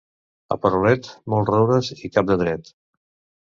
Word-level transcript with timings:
A 0.53 0.55
Perolet, 0.63 1.09
molts 1.33 1.51
roures 1.51 1.91
i 2.09 2.11
cap 2.17 2.33
de 2.33 2.39
dret. 2.45 2.73